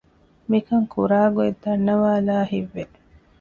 މިކަން 0.49 0.87
ކުރާގޮތް 0.93 1.59
ދަންނަވައިލާ 1.63 2.37
ހިތްވެ 2.51 2.83